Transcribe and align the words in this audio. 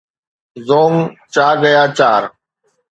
زونگ 0.67 0.97
چا 1.33 1.47
گيا 1.61 1.83
چار 1.97 2.23